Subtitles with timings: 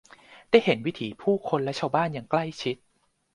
[0.49, 2.75] ได้เห็นวิถีผู้คนและชาวบ้านอย่างใกล้ชิด